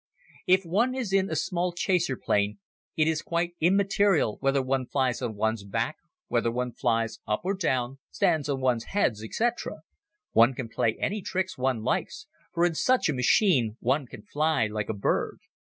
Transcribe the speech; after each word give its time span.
If 0.47 0.65
one 0.65 0.95
is 0.95 1.13
in 1.13 1.29
a 1.29 1.35
small 1.35 1.73
chaser 1.73 2.17
plane 2.17 2.57
it 2.97 3.07
is 3.07 3.21
quite 3.21 3.53
immaterial 3.61 4.37
whether 4.39 4.59
one 4.59 4.87
flies 4.87 5.21
on 5.21 5.35
one's 5.35 5.63
back, 5.63 5.97
whether 6.27 6.51
one 6.51 6.71
flies 6.71 7.19
up 7.27 7.41
or 7.43 7.53
down, 7.53 7.99
stands 8.09 8.49
on 8.49 8.61
one's 8.61 8.85
head, 8.97 9.13
etc. 9.23 9.83
One 10.31 10.55
can 10.55 10.69
play 10.69 10.97
any 10.99 11.21
tricks 11.21 11.55
one 11.55 11.83
likes, 11.83 12.25
for 12.51 12.65
in 12.65 12.73
such 12.73 13.09
a 13.09 13.13
machine 13.13 13.77
one 13.79 14.07
can 14.07 14.23
fly 14.23 14.65
like 14.65 14.89
a 14.89 14.95
bird. 14.95 15.37